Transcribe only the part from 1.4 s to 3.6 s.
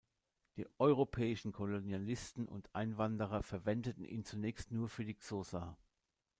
Kolonialisten und Einwanderer